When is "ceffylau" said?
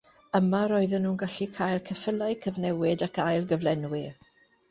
1.89-2.35